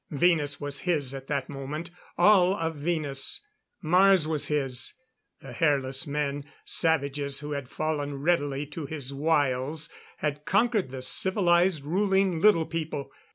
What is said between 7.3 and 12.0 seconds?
who had fallen readily to his wiles, had conquered the civilized,